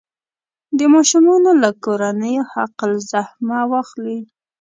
د 0.77 0.79
ماشومانو 0.93 1.51
له 1.63 1.69
کورنیو 1.83 2.49
حق 2.53 2.77
الزحمه 2.91 3.59
واخلي. 3.71 4.19